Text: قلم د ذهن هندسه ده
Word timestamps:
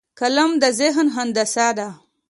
قلم 0.19 0.51
د 0.61 0.63
ذهن 0.79 1.07
هندسه 1.15 1.67
ده 1.77 1.89